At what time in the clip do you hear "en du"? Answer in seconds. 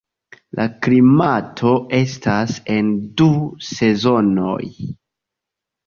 2.79-3.31